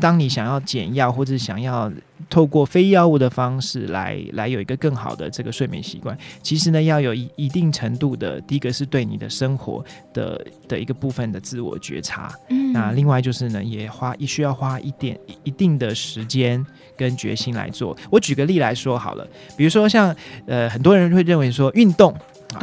[0.00, 1.90] 当你想要减药，或者想要
[2.30, 12.32] 透过非药物的方式来来有一个更好的这个睡眠习惯，其实呢，要有一一定程度的，第一个是对你的生活的的一个部分的自我觉察。
[12.48, 16.64] 嗯，那另外就是呢，也花也需要花一点一定的时间
[16.96, 17.96] 跟决心来做。
[18.10, 19.26] 我举个例来说好了，
[19.56, 20.14] 比如说像
[20.46, 22.14] 呃很多人会认为说运动。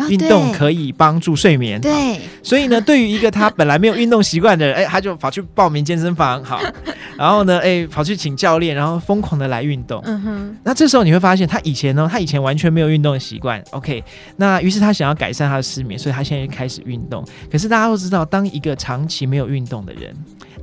[0.09, 6.61] 运动可以帮助睡眠，对，所以呢， 对于一个他本来没有运动习惯的人，哎，他就跑去报名健身房，好，
[7.17, 10.01] 然后呢，哎，跑去请教练，然后疯狂的来运动。
[10.05, 14.03] 嗯哼，那这时候你会发现，他以前呢，他以前完全没有运动的习惯，OK，
[14.37, 17.23] 那于是他想要改善他的失眠，所以他现在就开始运动。
[17.51, 20.15] 可是大家都知道，当一个长期没有运动的人，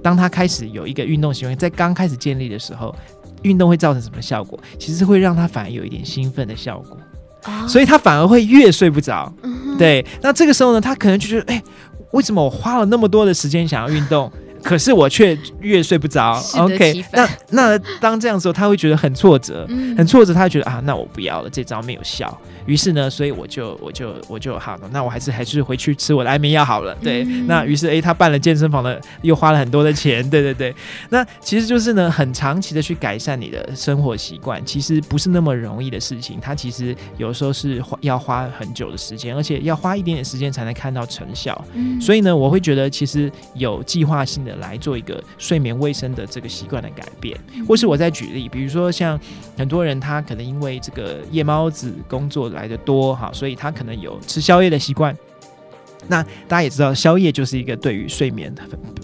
[0.02, 2.94] 当他开始有一个运动习惯，在刚开始建立的时候，
[3.42, 4.58] 运动会造成什么效果？
[4.78, 6.96] 其实会让他反而有一点兴奋的效果。
[7.68, 10.04] 所以他反而会越睡不着，嗯、对。
[10.22, 11.62] 那这个时候呢，他可能就觉得，哎，
[12.12, 14.30] 为什么我花了那么多的时间想要运动，
[14.62, 22.36] 可是我却越睡不着？OK，那那当这样的时候，他会觉得很挫折，嗯、很挫折，他会觉得啊，那我不要了，这招没有效。
[22.66, 26.94] 于是呢，所以我就我就我就好了，那我还是还是回去吃我的安眠药好了。
[26.96, 30.28] 对，嗯、那于是诶，他办了健身房的，又花了很多的钱。
[30.28, 30.74] 对对对，
[31.10, 36.38] 那其实就是呢，很长期的去改善你的生活习惯，其实不是那么容易的事情。
[36.40, 41.64] 它其实有时候是花要花很久的时间，而且要花一点点时间才能看到成效。
[41.74, 49.18] 嗯、所以呢，我会觉得其实有计划性的来做一个睡眠卫生的这个习惯的改变，或是我再举例，比如说像
[49.56, 52.50] 很多人他可能因为这个夜猫子工作。
[52.56, 55.16] 来的多哈，所以他可能有吃宵夜的习惯。
[56.08, 58.52] 那大家也知道，宵夜就是一个对于睡眠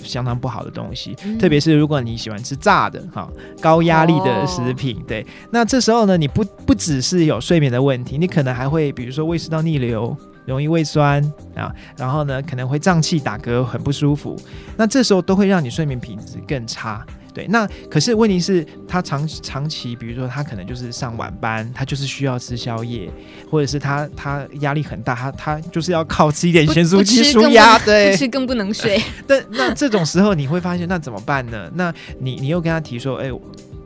[0.02, 3.28] 相当不好的东西，嗯、特别是如果你喜欢吃炸的哈，
[3.60, 4.96] 高压力的食品。
[4.96, 10.16] 哦、对，那这时候呢，你不不只是有睡眠的问题，你可能还会比如说胃食道逆流。
[10.44, 11.22] 容易胃酸
[11.54, 14.36] 啊，然后呢可能会胀气、打嗝，很不舒服。
[14.76, 17.06] 那这时候都会让你睡眠品质更差。
[17.34, 23.10] 对，那可是问题是，他长长期，比如说他可能就是上晚班，他就是需要吃宵夜，
[23.50, 29.02] 或者是他他压力很大，他他就是要靠吃一点咸酥鸡舒压，对，不吃更不能 睡。
[29.26, 31.70] 但那这种时候你会发现，那怎么办呢？
[31.74, 33.30] 那你你又跟他提说，哎，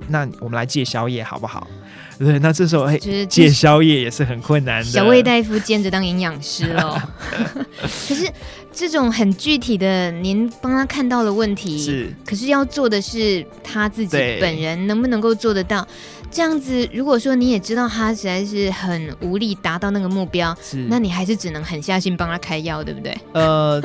[0.09, 1.67] 那我们来戒宵夜好不好？
[2.19, 2.97] 对，那这时候哎，
[3.29, 4.91] 戒宵夜也是很困难的。
[4.91, 6.99] 小魏大夫兼着当营养师喽。
[7.83, 8.27] 可是
[8.77, 15.87] 这种很具体的，您帮他看到的问题是，可是要做的是他自己本人能不能够做得到？
[16.31, 23.17] 这样子，如果说你也知道他实在是很无力达到那个目标，是，那你还是只能狠下心帮他开药，对不对？
[23.33, 23.83] 呃，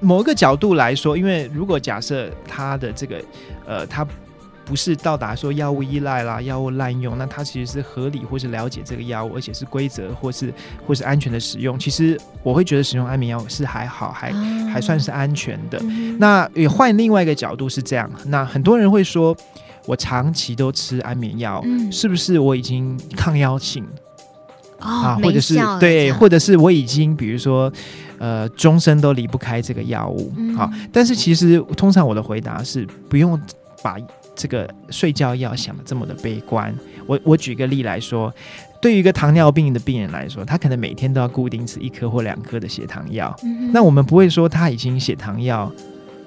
[0.00, 3.24] 某一个角度来说，因为如果假设他的这个
[3.64, 4.06] 呃他。
[4.64, 10.52] 不是到达说药物依赖啦，药物滥用，那它其实是合理或是了解这个药物，而且是规则或是
[10.86, 11.78] 或是安全的使用。
[11.78, 15.78] 其实我会觉得使用安眠药是还好，还、啊、还算是安全的。
[15.82, 19.36] 嗯、那也换另外一个角度是这样，那很多人会说，
[19.84, 23.84] 我长期都吃安眠药，嗯、是不是我已经抗药性、
[24.80, 25.18] 哦、啊？
[25.22, 27.70] 或者是对，或者是我已经比如说
[28.18, 30.32] 呃终身都离不开这个药物？
[30.56, 33.38] 好、嗯，但是其实通常我的回答是不用
[33.82, 33.98] 把。
[34.34, 36.74] 这个睡觉要想的这么的悲观，
[37.06, 38.32] 我我举个例来说，
[38.80, 45.70] 对于一个糖尿病的病人来说，他可能每天都要固定吃一颗或两颗的血糖药，嗯、那我们不会说他已经血糖药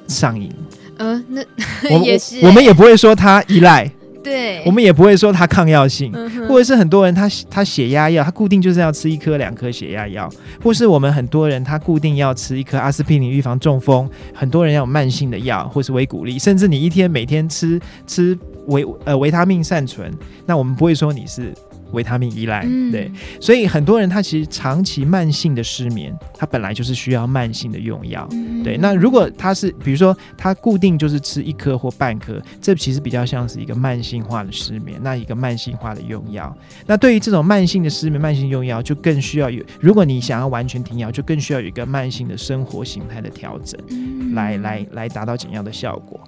[0.07, 0.51] 上瘾，
[0.97, 1.41] 呃，那
[1.93, 3.91] 我也是、欸我，我们也不会说他依赖。
[4.27, 10.29] 对，我们也不会说它抗药性，嗯、或者是很多人他他血压药，他固定就是要吃一颗两颗血压药，
[10.61, 18.37] 或是我们很多人他固定要吃一颗阿司匹林预防中风，很多人要有慢性的药，或是维骨力，甚至你一天每天吃吃
[18.67, 20.11] 维呃维他命善存，
[20.45, 21.53] 那我们不会说你是。
[21.91, 28.77] 维他命依赖，嗯、对，所以很多人他其实长期慢性的失眠，他本来就是需要慢性的用药，嗯、对。
[28.77, 36.55] 那如果他是比如说他固定就是吃一颗或半颗，这其实比较像是一个慢性化的失眠，那一个慢性化的用药。
[36.85, 46.19] 那对于这种慢性的失眠、慢性用药，就更需要有，如果你想要完全停药，就更需要有一个慢性的生活形态的调整，嗯、来来来达到减药的效果。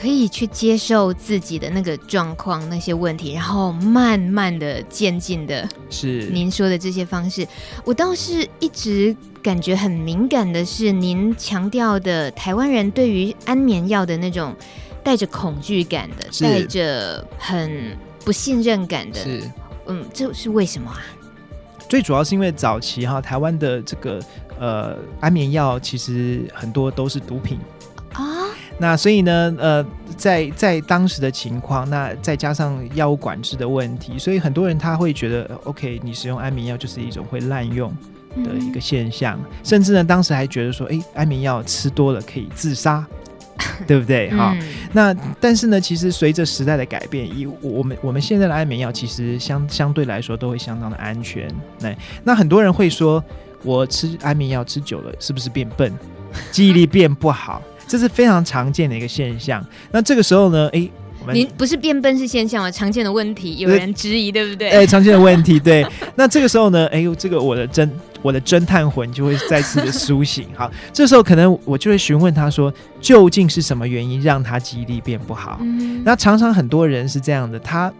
[0.00, 7.46] 可以去接受自己的那个状况、那些问题，然后慢慢的、渐进的，是您说的这些方式。
[7.84, 14.54] 我倒是一直感觉很敏感的是，您强调的台湾人对于安眠药的那种
[15.02, 19.18] 带着恐惧感的、带着很不信任感的。
[19.18, 19.50] 是，
[19.86, 21.02] 嗯，这是为什么啊？
[21.88, 24.22] 最主要是因为早期哈，台湾的这个
[24.60, 27.58] 呃安眠药其实很多都是毒品
[28.12, 28.46] 啊。
[28.80, 29.84] 那所以呢，呃，
[30.16, 37.92] 在在当时的情况，那再加上药物管制的问题，所以很多人他会觉得，OK，你使用安眠药就是一种会滥用
[38.44, 43.04] 的一个现象，嗯、甚至呢，当时还觉得说，哎、欸，安眠药吃多了可以自杀，
[43.84, 44.30] 对不对？
[44.30, 51.52] 哈、嗯，那但是呢，其实随着时代的改变，以我们我们现在的安眠药其实相相对来说都会相当的安全。
[51.80, 53.22] 那那很多人会说，
[53.64, 55.92] 我吃安眠药吃久了，是不是变笨，
[56.52, 57.60] 记忆力变不好？
[57.88, 59.64] 这是非常常见的一个现象。
[59.90, 60.88] 那这个时候呢，哎，
[61.32, 62.70] 您不是变笨是现象啊？
[62.70, 64.70] 常见的问题，有人质疑，对，不对？
[64.70, 65.84] 哎，常见的问题，对。
[66.14, 67.88] 那这个时候呢，哎呦，这个我的侦
[68.22, 70.46] 我的侦探魂就会再次的苏醒。
[70.54, 75.58] 好，这时候可能我就会询问他说，究竟是什么原因让他记忆力变不好？
[75.62, 77.92] 嗯、那常常很多人是这样的，他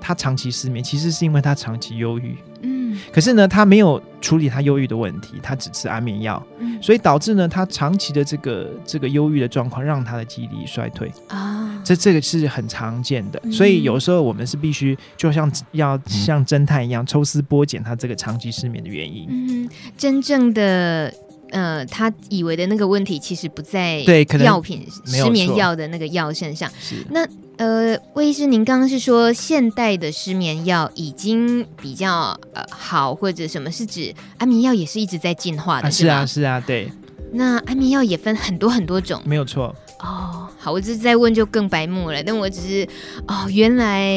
[0.00, 2.36] 他长期失眠，其实是因为他长期忧郁。
[2.62, 11.12] 嗯，可是呢，他没有处理他忧郁的问题，他只吃安眠药，嗯，所以导致呢，他长期的这个这个忧郁的状况，让他的记忆力衰退。
[11.28, 21.12] 啊，这这个是很常见的，嗯，所以有时候我们是必须就像要像侦探一样抽丝剥茧他这个长期失眠的原因，嗯，真正的。
[21.52, 24.00] 呃，他以为的那个问题其实不在
[24.44, 26.68] 药品失眠药的那个药身上。
[26.80, 26.96] 是。
[27.08, 27.24] 那
[27.58, 35.90] 呃，魏医师，您刚刚是说现代的失眠药已经比较呃好，或者什么是指安眠药也是一直在进化的？
[35.90, 36.90] 是啊，是啊，对。
[37.32, 39.74] 那安眠药也分很多很多种，没有错。
[40.00, 42.22] 哦，好，我这次再问就更白目了。
[42.22, 42.86] 但我只是
[43.26, 44.10] 哦，原来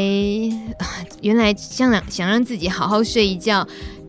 [1.21, 3.65] 原来想让想让自己好好睡一觉。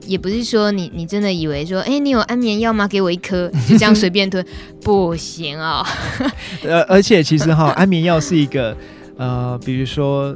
[0.06, 2.88] 也不是说你你真的以为说，哎、欸，你有安眠药吗？
[2.88, 4.44] 给我一颗， 就这样随便吞，
[4.82, 5.86] 不行啊、
[6.18, 6.30] 哦。
[6.64, 8.76] 呃，而且其实哈，安眠药是一个
[9.20, 10.34] 呃，比如说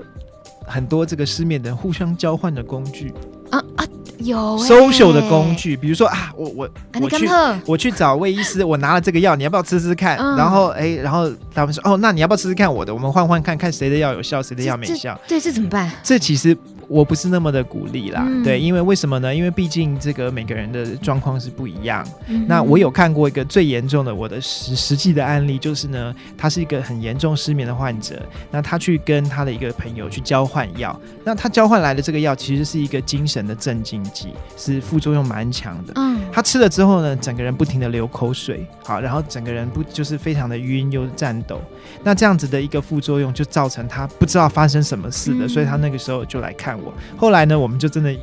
[0.66, 3.12] 很多这个失眠的人互相交换的工具
[3.50, 3.84] 啊啊。
[4.18, 6.68] 有 social 的工具，比如说啊，我我
[7.02, 7.28] 我去
[7.66, 10.16] 我去找魏医师，我拿了这个药，你要不要吃吃看？
[10.36, 12.94] 然后哎，然后他们说哦，那你要不要吃吃看我的？
[12.94, 15.18] 我们换换看看谁的药有效，谁的药没效？
[15.28, 15.90] 对，这怎么办？
[16.02, 16.56] 这其实
[16.88, 19.34] 我不是那么的鼓励啦，嗯、对，因为为什么呢？
[19.34, 22.06] 因为毕竟这个每个人的状况是不一样。
[22.28, 28.20] 嗯、那我有看过一个最严重的我的实实际的案例，就是呢，他是一个很严重失眠的患者，
[28.50, 35.92] 那他去跟他的一个朋友去交换药，那他交换来的这个药其实是一个精神的镇静剂，是副作用蛮强的。
[35.96, 41.60] 嗯，他吃了之后呢，整个人不停的流口水，好，然后整个人不就是非常的晕又颤抖，
[42.02, 46.92] 那这样子的一个副作用就造成他不知道发生什么事的，嗯、所以他那个时候就来看我。
[47.16, 48.14] 后来呢，我们就真的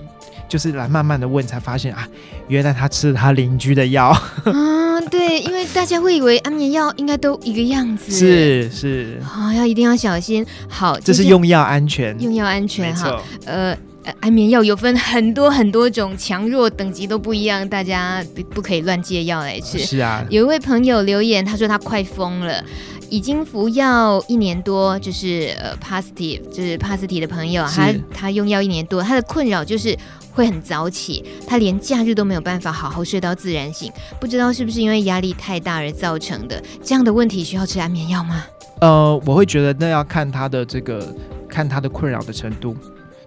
[0.48, 2.08] 就是来慢慢的问，才发现啊，
[2.48, 4.16] 原来他吃了他邻居的药。
[4.46, 10.46] 嗯， 对，因为大家会以为安眠药应该都一个样子，是是，啊、哦，要一定要小心。
[10.68, 13.10] 好，这是用药安全，用药安全哈。
[13.10, 19.78] 错呃，安眠药有分很多很多种，强弱等级都不一样，大家不不可以乱借药来吃。
[19.80, 22.64] 是啊，有一位朋友留言，他说他快疯了。
[23.12, 29.94] 已经服药一年多，就是呃，positive，就是 positive 的朋友，他他用药一年多，他的困扰就是
[30.32, 36.64] 会很早起，他连假日都没有办法好好睡到自然醒，不知道是不是因为压力太大而造成的。
[36.82, 38.46] 这样的问题需要吃安眠药吗？
[38.80, 41.14] 呃，我会觉得那要看他的这个，
[41.50, 42.78] 看他的困扰的程度。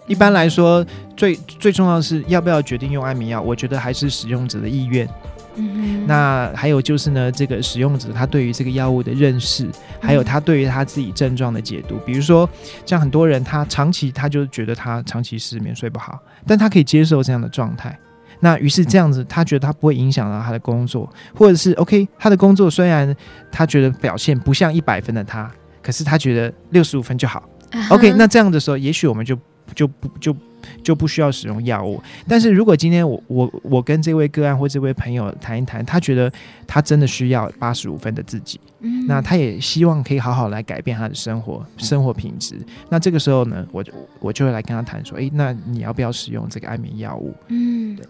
[0.06, 0.84] 一般来说，
[1.16, 5.08] 最最重要的是要不要决定用安眠药，我觉得还是使用者的意愿。
[5.56, 9.68] 嗯，那还有就是呢，这个使用者他对于这个药物的认识，
[10.00, 12.48] 还有他对于他自己症状的解读，比如说
[12.84, 17.96] 像很多人他长期他就觉得他长期失眠睡不好，但他可以接受这样的状态，
[18.40, 23.14] 那于是这样子他觉得他不会影响到他的工作，或者是 OK 他的工作虽然
[23.52, 25.48] 他觉得表现不像一百分的他，
[25.80, 27.48] 可是他觉得六十五分就好
[27.90, 29.38] ，OK 那这样的时候也许我们就
[29.74, 30.32] 就不就。
[30.32, 30.38] 就
[30.82, 36.32] 就不需要使用药物，但是如果今天我我我跟这位个案或这位朋友谈一谈，他觉得
[36.66, 42.56] 他真的需要八十五分的自己，嗯，那他也希望可以好好来改变他的生活生活品质，
[42.88, 47.34] 那这个时候呢，我就我就会来跟他谈说，诶，那你要不要使用这个安眠药物？
[47.48, 48.06] 嗯，对，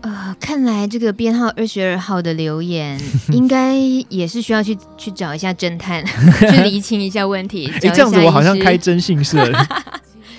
[0.00, 3.76] 呃，看来这个编号二十二号的留言 应该
[4.08, 6.04] 也是需要去去找一下侦探，
[6.50, 7.68] 去厘清一下问题。
[7.80, 9.66] 诶，这样子我好像开征信社了。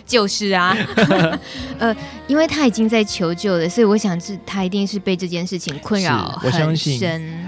[0.08, 0.76] 就是啊，
[1.78, 1.96] 呃，
[2.28, 7.00] 因为他已经在求救了，所以我想是他一定是被这件事情困扰很深，我相信，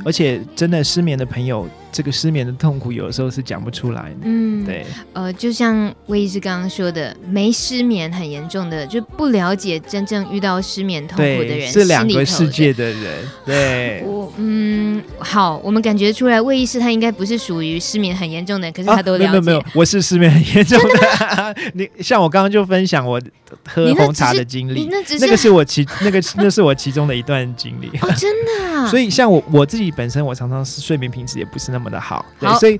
[0.06, 1.67] 而且真的失眠的朋友。
[1.91, 4.17] 这个失眠的痛苦有的时候是讲不出来的。
[4.22, 13.28] 嗯，对，呃，就像魏医师刚刚说的，没失眠很严重的，就不了解真正遇到失眠痛苦的人，是两个世界的人。
[13.43, 19.25] 对，我嗯，好，我们感觉出来，魏医师他应该不是属于失眠很严重的，可是他都了解。
[19.25, 21.55] 啊、没有没有，我是失眠很严重的。
[21.75, 23.21] 你像我刚刚就分享我
[23.67, 27.89] 喝红茶的经历，那，那个是我其那个那是我其中的一段经历。
[28.01, 28.88] 哦，真的啊。
[28.88, 31.89] 所以像我我自己本身，我常常是睡眠品质也不是那么。
[31.89, 32.79] 的好，对，好，所以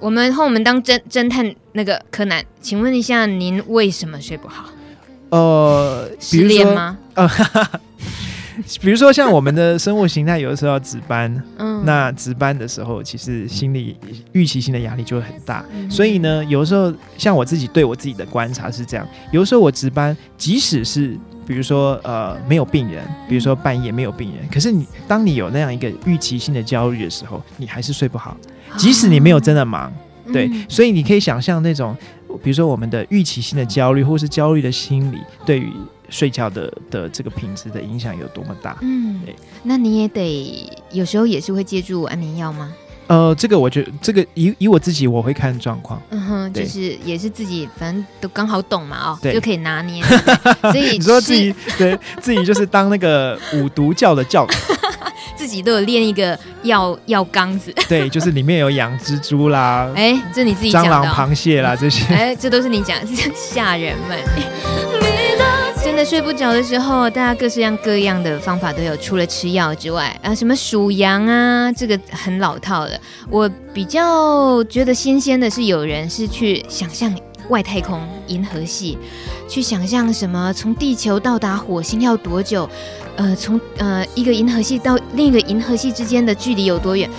[0.00, 4.64] 我们和我们当侦侦探那个柯南，请问一下，您为什么睡不好？
[5.28, 6.98] 呃，失恋吗？
[7.14, 7.28] 呃，
[8.80, 13.96] 比如说像我们的生物形态，有的时候要值班，嗯，那值班的时候，其实心理
[14.32, 21.18] 预期性的压力就会很大，嗯、所以呢，有的时候像我自己对我自己的观察是这样，有的时候我值班，即使是。
[21.48, 28.36] 比如说，呃，没有病人，比如说半夜没有病人，可是你当你有那样一个预期性的焦虑的时候，你还是睡不好，
[28.76, 29.90] 即使你没有真的忙，
[30.30, 31.96] 对，嗯、所以你可以想象那种，
[32.42, 35.16] 比如说我们的预期性的焦虑，或是焦虑的心理，
[35.46, 35.72] 对于
[36.08, 38.76] 睡觉的的这个品质的影响有多么大。
[38.80, 42.72] 嗯，对，那你也得有时候也是会借助安眠药吗？
[43.08, 45.98] 呃，这个我觉得，这个以以我自己，我会看状况。
[46.10, 50.04] 嗯哼，就是也是自己，反正都刚好懂嘛，哦，对就可以拿捏。
[50.70, 54.46] 所以你说自己对自己就是当那个五毒教的教，
[55.34, 57.72] 自己都有练一个药药缸子。
[57.88, 60.90] 对，就是里面有养蜘蛛啦，哎，这你自己讲的。
[60.90, 64.18] 蟑螂、螃蟹啦这些，哎，这都是你讲的，吓人们。
[65.98, 73.00] 在睡不着的时候，大家各式样各样的方法都有，除了吃药之外，啊，什么数羊啊，这个很老套的。
[73.28, 77.12] 我比较觉得新鲜的是，有人是去想象
[77.48, 78.96] 外太空、银河系，
[79.48, 82.70] 去想象什么从地球到达火星要多久，
[83.16, 87.10] 呃，从呃一个银河系到另一个银河系之间的距离有多远。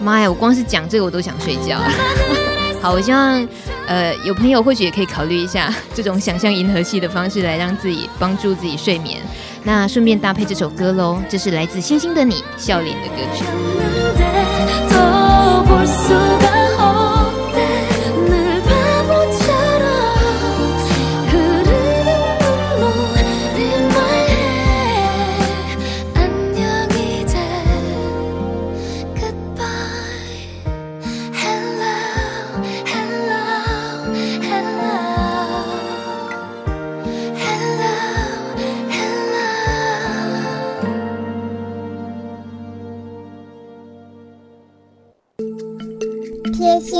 [0.00, 1.80] 妈呀，我光是讲这个我都想睡觉。
[2.80, 3.46] 好，我希望，
[3.86, 9.20] 呃，有朋友或许也可以考虑一下 这种想象银河系的方式，来让自己帮助自己睡眠。
[9.64, 13.44] 那顺便搭配这首歌喽，这是来自星星的你笑脸的歌曲。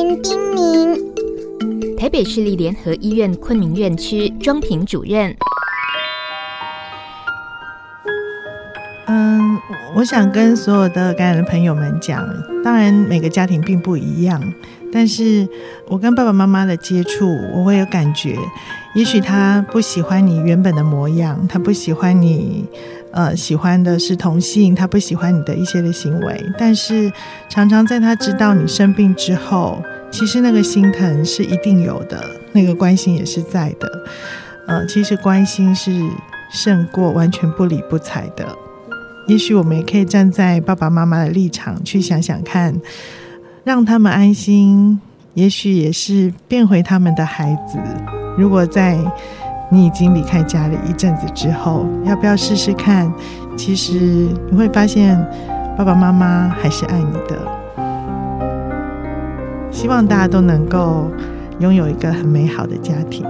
[0.09, 1.99] 心叮咛。
[1.99, 5.37] 台北市立联合医院昆明院区庄平主任。
[9.07, 9.59] 嗯，
[9.95, 12.27] 我想跟所有的感染的朋友们讲，
[12.65, 14.41] 当然每个家庭并不一样，
[14.91, 15.47] 但是
[15.87, 18.39] 我跟爸爸妈妈的接触，我会有感觉，
[18.95, 22.65] 也许他不喜欢你原本的模样，他不喜欢你。
[23.11, 27.11] 呃，喜欢的是同性，他不喜欢你的一些的行为，但是
[27.49, 33.89] 常常在他知道你生病之后，其实那个心疼是一定有的，那个关心也是在的。
[34.67, 35.91] 呃，其实关心是
[36.51, 38.47] 胜过完全不理不睬的。
[39.27, 42.75] 也许我们也可以站在爸爸妈妈的立场去想想看，
[43.65, 45.01] 让他们安心，
[45.35, 47.79] 也许也是变回他们的孩子。
[48.37, 48.99] 如果在
[49.71, 53.13] 你已经离开家里一阵子之后，要不要试试看？
[53.57, 55.19] 其实你会发现，
[55.77, 57.37] 爸爸妈妈还是爱你的。
[59.81, 61.09] 希望大家都能够
[61.61, 63.25] 拥有一个很美好的家庭。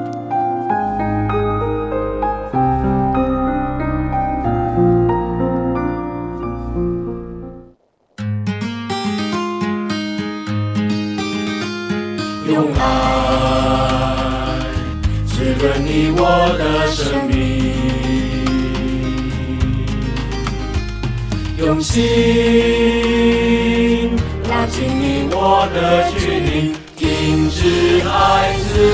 [12.51, 12.81] 用爱
[15.27, 16.25] 滋润你我
[16.59, 17.75] 的生命，
[21.59, 23.18] 用心
[24.59, 28.91] 拉近你我的距离，停止孩子，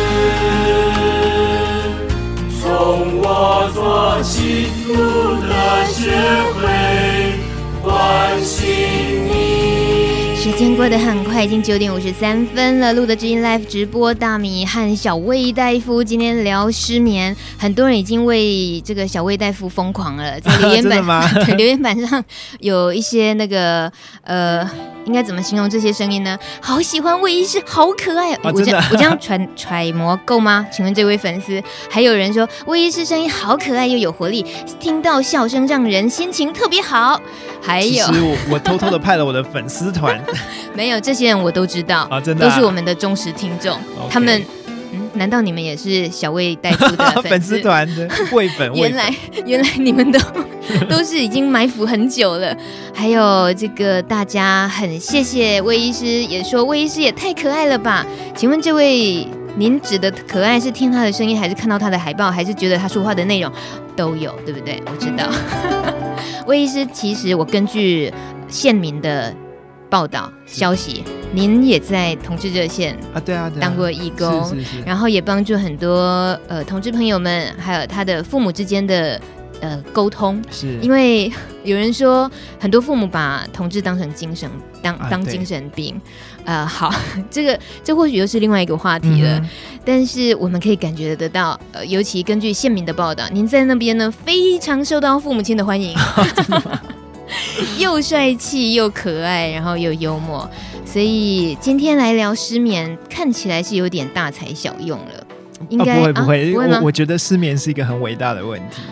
[2.61, 4.95] 从我做起，路
[5.41, 6.11] 的学
[6.53, 6.61] 会
[7.83, 10.37] 关心你。
[10.37, 12.93] 时间过得很快，已经九点五十三分了。
[12.93, 21.03] 露德知音 Live 直播，大米和小魏大夫今天聊失眠，很多人已经为这个小魏大夫疯狂了，在留言板
[21.57, 22.23] 留言板上
[22.61, 23.91] 有一些那个
[24.25, 24.69] 呃，
[25.05, 26.39] 应该怎么形容这些声音呢？
[26.61, 28.33] 好喜欢魏医师，好可爱。
[28.35, 30.67] 啊、我这样我这样揣揣摩够吗？
[30.73, 34.45] 请问这位粉丝，还有人说魏医师声音好可爱又有活力，
[34.81, 37.21] 听到笑声让人心情特别好。
[37.61, 40.23] 还有，其实我我偷偷的派了我的粉丝团。
[40.75, 43.79] 没有，这些人我都知道啊，真的、啊、都是我们的忠实听众。
[44.11, 44.43] 他们，
[44.93, 48.71] 嗯，难道你们也是小魏大夫的 粉丝团的 魏粉？
[48.75, 49.15] 原来，
[49.47, 50.19] 原来你们都
[50.89, 52.57] 都是已经埋伏很久了。
[52.93, 58.07] 还有这个，大家很谢谢魏医师，也说魏医师也太可爱了吧？
[58.37, 63.53] 请问这位，您指的可爱是听他的声音，还是看到他的海报，还是觉得他说话的内容
[63.97, 64.83] 都有，对不对？
[64.87, 65.29] 我知道，
[66.47, 68.13] 魏医师，其实我根据
[68.49, 69.35] 县民的。
[69.91, 74.53] 报道消息，您也在同志热线啊，对啊，当过义工，
[74.85, 79.21] 然后也帮助很多呃同志朋友们，还有他的父母之间的
[79.65, 80.41] 呃沟通。
[80.51, 81.33] 是，因为
[81.65, 84.51] 有人说很多父母把同志当成精神
[84.83, 85.95] 当当精神病，
[86.45, 86.95] 啊、呃，好，
[87.31, 89.39] 这个这或许又是另外一个话题了。
[89.39, 89.49] 嗯、
[89.85, 95.97] 但是我们可以感觉得到，呃，尤其根据县民的报道，您在那边呢非常受到父母亲的欢迎。
[97.79, 100.49] 又帅气又可爱，然后又幽默，
[100.85, 105.27] 所以今天来聊失眠，看起来是有点大材小用了。
[105.71, 108.83] 应该、哦、不会不会，啊、不会我我觉得失眠是一个很伟大的问题，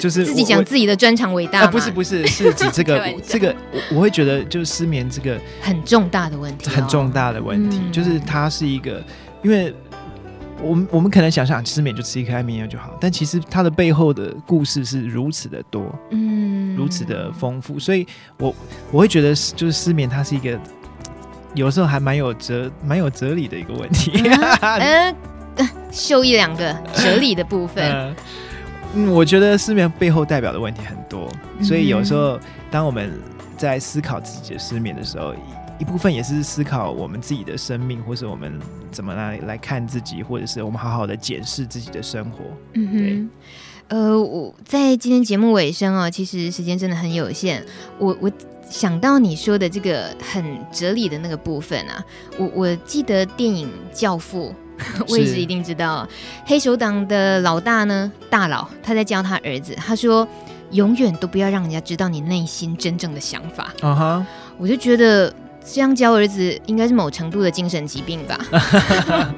[0.00, 1.66] 就是自己讲自己的专长伟大、啊。
[1.66, 9.02] 不是不是，是指这个 这个，我我会觉得就是失眠这个很重大的问题、哦，很重大的问题，嗯、就是它是一个，
[9.42, 9.74] 因为。
[10.64, 18.06] 我们我们可能想想失眠就吃一颗安眠药就好，但其实它的背后的故事是如此的多，嗯，如此的丰富，所以
[18.38, 18.54] 我
[18.92, 20.56] 我会觉得就是失眠它是一个
[21.54, 24.12] 有时候还蛮有哲蛮有哲理的一个问题，
[24.78, 25.16] 嗯，
[25.56, 28.14] 呃，秀一两个哲理的部分，
[28.94, 31.30] 嗯，我觉得失眠背后代表的问题很多，
[31.62, 32.38] 所以有时候
[32.70, 33.12] 当我们
[33.56, 35.34] 在思考自己的失眠的时候。
[35.78, 38.56] 一部分也是思考我们自己的生命，或是我们
[38.92, 42.44] 怎么来来看自己，或者是我们好好的检视自己的生活。
[42.74, 43.28] 嗯。
[43.88, 47.64] 呃，我在今天节目尾声哦，其实时间真的很有限。
[47.98, 48.30] 我我
[48.70, 52.04] 想到你说的这个很哲理的那个部分啊，
[52.38, 54.54] 我我记得电影《教父》，
[55.08, 56.06] 我也是一定知道，
[56.46, 60.26] 黑手党的老大呢，大佬他在教他儿子，他说
[60.70, 63.72] 永远都不要让人家知道你内心真正的想法。
[63.80, 64.26] 啊哈，
[64.58, 65.32] 我就觉得。
[65.64, 68.38] 这样教儿子应该是某程度的精神疾病吧？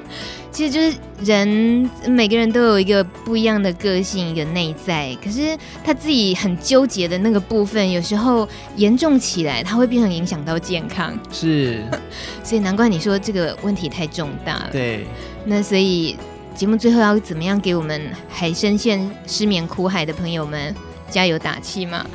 [0.51, 5.13] 其实就是人每个人都有一个不一样的个性，一个内在。
[5.21, 8.47] 可是他自己很纠结的那个部分，有时候
[8.77, 11.17] 严重起来，他会变成影响到健康。
[11.29, 11.83] 是，
[12.41, 14.69] 所以难怪你说这个问题太重大了。
[14.71, 15.05] 对，
[15.43, 16.15] 那所以
[16.55, 20.73] 节目最后要怎么样给我们还深陷失眠苦海的朋友们
[21.09, 22.05] 加油打气吗？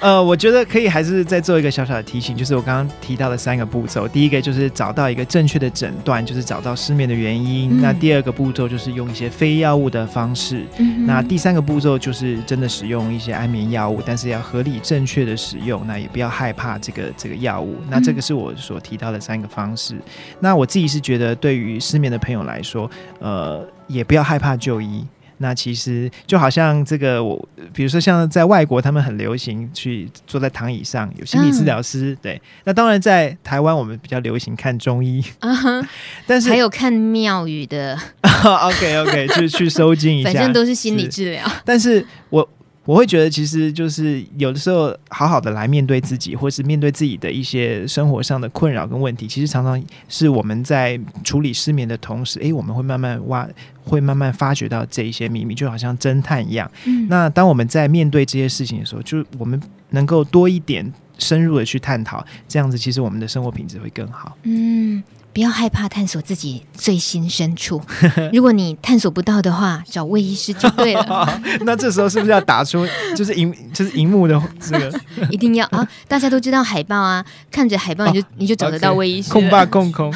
[0.00, 4.08] 呃，我觉得可以还是再做一个小小的提醒，就是我刚刚提到的三个步骤。
[4.08, 7.78] 第一个就是找到一个正确的诊断，就是找到失眠的原因。
[7.78, 10.64] 嗯、那第二个步骤就是用一些非药物的方式。
[10.78, 17.76] 嗯、那第三个步骤就是真的使用一些安眠药物，但是要合理正确的使用，那也不要害怕这个这个药物。
[17.90, 19.94] 那这个是我所提到的三个方式。
[19.96, 20.02] 嗯、
[20.40, 25.04] 那我自己是觉得，对于失眠的朋友来说，呃，也不要害怕就医。
[25.42, 32.12] 那其实就好像这个，我比如说像在外国，他们很流行去坐在躺椅上，有心理治疗师。
[32.12, 35.24] 嗯、对，那当然在台湾，我们比较流行看中医，
[36.26, 37.98] 但是还有看庙宇的。
[38.44, 41.50] OK OK，就是去收进 一下，反正都是心理治疗。
[41.64, 42.48] 但是我。
[42.86, 53.46] 我会觉得，其实就是有的时候，好好的来面对自己，或是面对自己的一些生活上的困扰跟问题，其实常常是我们在处理失眠的同时，诶，我们会慢慢挖，
[53.84, 56.68] 会慢慢发掘到这一些秘密，就好像侦探一样。
[56.86, 57.06] 嗯。
[57.08, 59.60] 那当我们在面对这些事情的时候，就我们
[59.90, 64.36] 能够多一点深入的去探讨，这样子，其实我们的生活品质会更好。
[64.44, 65.02] 嗯。
[65.32, 67.80] 不要害怕探索自己最心深处。
[68.32, 71.40] 如果你探索不到的话，找魏医师就对了。
[71.62, 75.00] 那这时候是不是要打出就是荧就是荧幕的这个？
[75.30, 75.86] 一定要啊！
[76.08, 79.30] 大家都知道海报啊，看着海报你就、哦、你就找得到魏医师。
[79.30, 80.12] 空吧空空，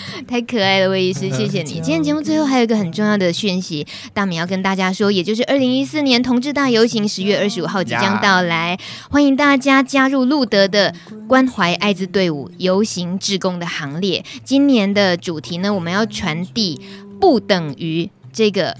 [0.26, 1.74] 太可爱了，魏医师，谢谢你。
[1.74, 8.78] 今天节目最后还有一个很重要的讯息，大米要跟大家说，也就是二零一四年同志大游行十月二十五号即将到来，
[9.10, 10.94] 欢迎大家加入路德的
[11.28, 14.24] 关怀艾滋队伍游行志工的行列。
[14.44, 16.80] 今年的主题呢，我们要传递
[17.20, 18.76] 不等于这个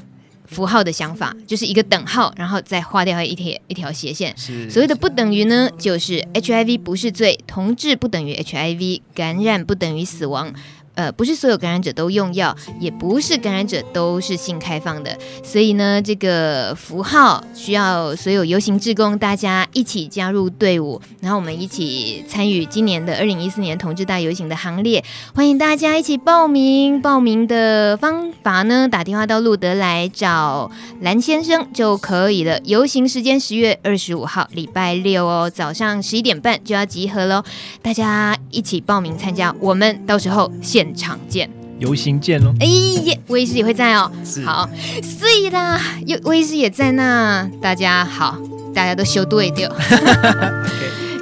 [0.46, 4.34] 符号的想法，就是一个等号，然后再划掉一条一条斜线。
[4.70, 10.52] 所谓的不等于呢，就是 HIV 不是罪，同志不等于 HIV，感染不等于死亡。
[10.94, 25.02] 呃，不是所有感染者都用药，也不是感染者都是性开放的，所以呢，这个符号需要所有游行志工大家一起加入队伍，然后我们一起参与今年的二零一四年同志大游行的行列。
[25.34, 30.70] 欢迎大家一起报名，报名的方法呢，打电话到路德来找
[31.00, 32.60] 蓝先生就可以了。
[32.64, 37.42] 游行时间十月二十五号礼拜六哦，早上十一点半就要集合喽，
[37.80, 42.52] 大家一起报名参加，我们到时候现场见，游行见喽！
[42.60, 44.10] 哎耶，魏医师也会在哦。
[44.44, 44.68] 好，
[45.02, 48.38] 所以啦，有魏医师也在那，大家好，
[48.74, 49.70] 大家都修对掉。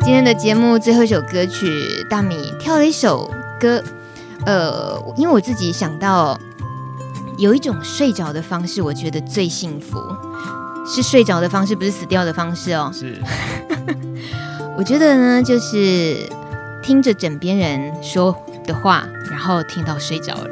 [0.01, 0.05] Okay.
[0.05, 3.31] 今天的节目最后一首歌曲，大米跳了一首
[3.61, 3.83] 歌。
[4.47, 6.41] 呃，因为我自己想到
[7.37, 10.03] 有一种睡着的方式，我觉得最幸福，
[10.87, 12.91] 是睡着的方式，不是死掉的方式哦。
[12.95, 13.21] 是，
[14.79, 16.27] 我觉得呢，就是
[16.83, 18.35] 听着枕边人说
[18.71, 20.51] 的话，然后听到睡着了。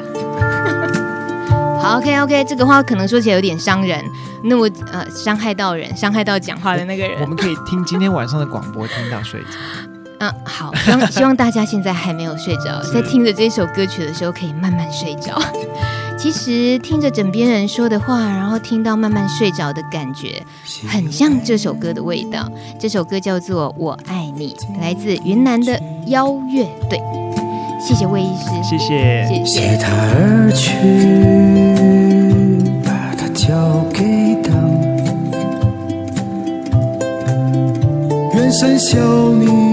[1.81, 4.05] 好，OK OK，这个话可能说起来有点伤人，
[4.43, 7.21] 那我呃伤害到人，伤害到讲话的那个人。
[7.21, 9.47] 我们可以听今天晚上的广播，听到睡着。
[10.19, 15.41] 嗯，好，希望希望大家现在还没有睡着，在听着这首歌曲的时候可以慢慢睡着。
[16.19, 20.43] 其实听着枕边人说的话，然后听到慢慢睡着的感觉，
[20.89, 22.51] 很像这首歌的味道。
[22.81, 27.01] 这首歌叫做《我爱你》，来自云南的妖乐队。
[27.81, 30.73] 谢谢魏医师，谢谢，谢他而去，
[32.85, 34.53] 把他交给党，
[38.35, 38.99] 远山小
[39.33, 39.68] 米。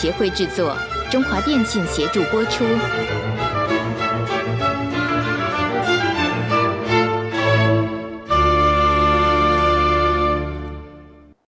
[0.00, 0.76] 协会制作，
[1.10, 2.64] 中华电信协助播出。